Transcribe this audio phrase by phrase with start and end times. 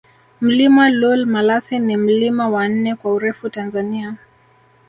[0.41, 4.15] Mlima Lool Malasin ni mlima wa nne kwa urefu Tanzania